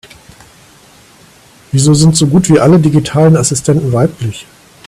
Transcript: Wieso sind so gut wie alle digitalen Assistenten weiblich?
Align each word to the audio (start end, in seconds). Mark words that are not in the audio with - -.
Wieso 1.71 1.93
sind 1.93 2.15
so 2.17 2.25
gut 2.25 2.49
wie 2.49 2.59
alle 2.59 2.79
digitalen 2.79 3.37
Assistenten 3.37 3.93
weiblich? 3.93 4.47